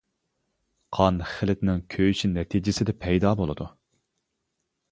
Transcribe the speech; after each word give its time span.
قان 0.99 1.19
خىلىتىنىڭ 1.31 1.83
كۆيۈشى 1.95 2.31
نەتىجىسىدە 2.33 2.97
پەيدا 3.07 3.37
بولىدۇ. 3.43 3.71